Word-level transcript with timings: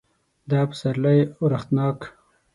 دا 0.49 0.61
پسرلی 0.69 1.19
اورښتناک 1.39 1.99